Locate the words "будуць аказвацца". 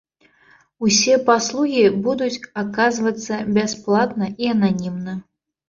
2.09-3.33